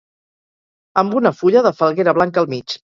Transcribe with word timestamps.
amb 1.03 1.15
una 1.21 1.35
fulla 1.43 1.65
de 1.69 1.77
falguera 1.85 2.19
blanca 2.21 2.47
al 2.47 2.55
mig 2.59 2.81